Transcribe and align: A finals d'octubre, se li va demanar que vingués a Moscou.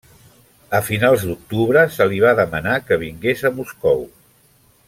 A 0.77 0.79
finals 0.87 1.25
d'octubre, 1.31 1.85
se 1.97 2.09
li 2.13 2.23
va 2.25 2.33
demanar 2.41 2.81
que 2.89 3.01
vingués 3.07 3.49
a 3.51 3.55
Moscou. 3.63 4.07